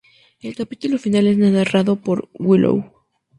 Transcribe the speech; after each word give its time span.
El 0.39 0.55
capítulo 0.55 0.97
final 0.97 1.27
es 1.27 1.37
narrado 1.37 1.95
por 2.01 2.27
Willow. 2.33 2.91